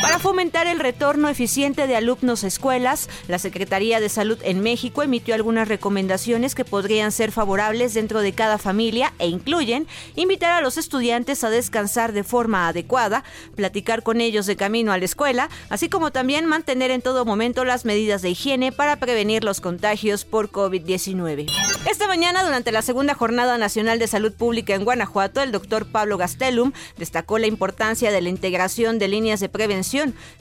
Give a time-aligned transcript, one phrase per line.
[0.00, 5.02] Para fomentar el retorno eficiente de alumnos a escuelas, la Secretaría de Salud en México
[5.02, 10.60] emitió algunas recomendaciones que podrían ser favorables dentro de cada familia e incluyen invitar a
[10.60, 13.24] los estudiantes a descansar de forma adecuada,
[13.56, 17.64] platicar con ellos de camino a la escuela, así como también mantener en todo momento
[17.64, 21.50] las medidas de higiene para prevenir los contagios por COVID-19.
[21.90, 26.18] Esta mañana, durante la segunda Jornada Nacional de Salud Pública en Guanajuato, el doctor Pablo
[26.18, 29.77] Gastelum destacó la importancia de la integración de líneas de prevención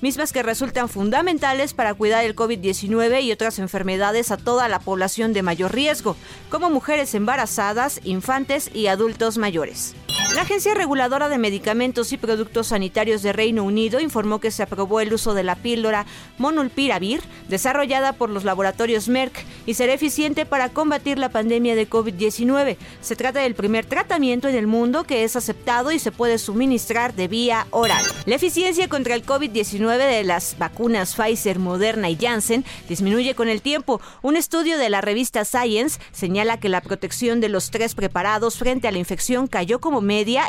[0.02, 5.34] mismas que resultan fundamentales para cuidar el COVID-19 y otras enfermedades a toda la población
[5.34, 6.16] de mayor riesgo,
[6.50, 9.96] como mujeres embarazadas, infantes y adultos mayores.
[10.38, 15.00] La Agencia Reguladora de Medicamentos y Productos Sanitarios de Reino Unido informó que se aprobó
[15.00, 16.06] el uso de la píldora
[16.38, 22.78] Monulpiravir, desarrollada por los laboratorios Merck, y será eficiente para combatir la pandemia de COVID-19.
[23.02, 27.16] Se trata del primer tratamiento en el mundo que es aceptado y se puede suministrar
[27.16, 28.06] de vía oral.
[28.28, 33.64] La eficiencia contra el COVID-19 de las vacunas Pfizer, Moderna y Janssen disminuye con el
[33.64, 34.02] tiempo.
[34.22, 38.88] Un estudio de la revista Science señala que la protección de los tres preparados frente
[38.88, 40.02] a la infección cayó como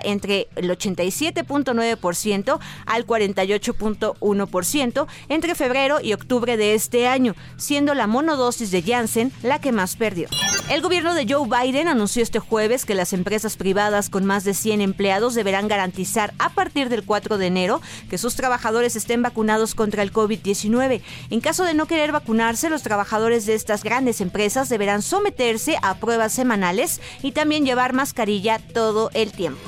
[0.02, 8.70] entre el 87.9% al 48.1% entre febrero y octubre de este año, siendo la monodosis
[8.70, 10.28] de Janssen la que más perdió.
[10.68, 14.52] El gobierno de Joe Biden anunció este jueves que las empresas privadas con más de
[14.52, 17.80] 100 empleados deberán garantizar a partir del 4 de enero
[18.10, 21.00] que sus trabajadores estén vacunados contra el COVID-19.
[21.30, 25.94] En caso de no querer vacunarse, los trabajadores de estas grandes empresas deberán someterse a
[25.94, 29.67] pruebas semanales y también llevar mascarilla todo el tiempo.